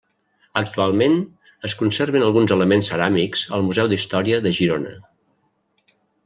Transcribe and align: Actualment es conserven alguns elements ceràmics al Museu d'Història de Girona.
Actualment 0.59 1.17
es 1.69 1.75
conserven 1.81 2.25
alguns 2.29 2.53
elements 2.55 2.89
ceràmics 2.93 3.45
al 3.59 3.67
Museu 3.69 3.93
d'Història 3.93 4.41
de 4.47 4.55
Girona. 4.63 4.97